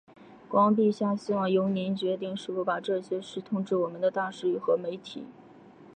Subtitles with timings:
[0.49, 5.27] 国王陛下希望由您决定是否把这些事通知我们的大使和媒体。